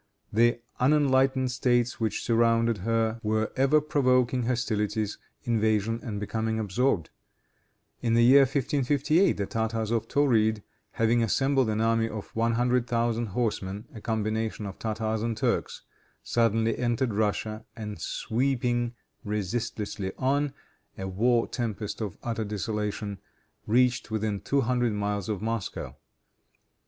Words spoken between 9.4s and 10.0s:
Tartars